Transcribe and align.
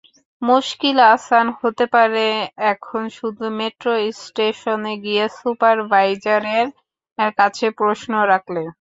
মুশকিল 0.41 0.97
আসান 1.13 1.47
হতে 1.59 1.85
পারে 1.93 2.25
এখন 2.71 3.01
শুধু 3.17 3.45
মেট্রো 3.59 3.91
স্টেশনে 4.21 4.93
গিয়ে 5.03 5.25
সুপারভাইজারের 5.37 6.67
কাছে 7.37 7.65
প্রশ্ন 7.79 8.11
রাখলে। 8.31 8.61